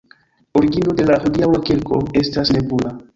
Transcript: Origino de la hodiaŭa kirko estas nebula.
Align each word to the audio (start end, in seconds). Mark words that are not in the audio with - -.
Origino 0.61 0.95
de 0.99 1.05
la 1.09 1.17
hodiaŭa 1.25 1.59
kirko 1.67 1.99
estas 2.23 2.53
nebula. 2.57 2.95